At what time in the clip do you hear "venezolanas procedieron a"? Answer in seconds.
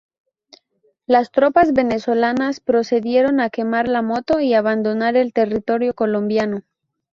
1.73-3.51